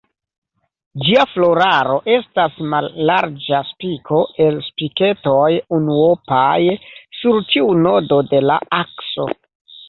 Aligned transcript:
Gia 1.07 1.25
floraro 1.33 1.97
estas 2.13 2.55
mallarĝa 2.71 3.59
spiko 3.71 4.21
el 4.47 4.57
spiketoj 4.69 5.51
unuopaj 5.79 6.57
sur 7.21 7.39
ĉiu 7.53 7.69
nodo 7.85 8.19
de 8.33 8.43
la 8.49 8.59
akso. 8.81 9.29